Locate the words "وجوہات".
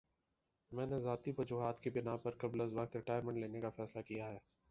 1.37-1.79